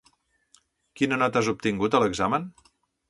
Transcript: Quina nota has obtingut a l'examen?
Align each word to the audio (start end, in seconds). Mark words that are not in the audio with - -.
Quina 1.01 1.19
nota 1.23 1.41
has 1.43 1.49
obtingut 1.53 1.99
a 1.99 2.01
l'examen? 2.05 2.53